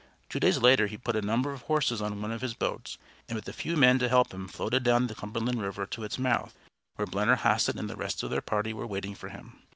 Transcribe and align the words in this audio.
Two 0.29 0.39
days 0.39 0.57
later 0.57 0.87
he 0.87 0.97
put 0.97 1.15
a 1.15 1.21
number 1.21 1.53
of 1.53 1.61
horses 1.61 2.01
on 2.01 2.19
one 2.23 2.31
of 2.31 2.41
his 2.41 2.55
boats, 2.55 2.97
and 3.29 3.35
with 3.35 3.47
a 3.47 3.53
few 3.53 3.77
men 3.77 3.99
to 3.99 4.09
help 4.09 4.33
him, 4.33 4.47
floated 4.47 4.81
down 4.81 5.05
the 5.05 5.13
Cumberland 5.13 5.61
River 5.61 5.85
to 5.85 6.03
its 6.03 6.17
mouth, 6.17 6.55
where 6.95 7.05
Blennerhassett 7.05 7.75
and 7.75 7.87
the 7.87 7.95
rest 7.95 8.23
of 8.23 8.31
their 8.31 8.41
party 8.41 8.73
were 8.73 8.87
waiting 8.87 9.13
for 9.13 9.29
him. 9.29 9.59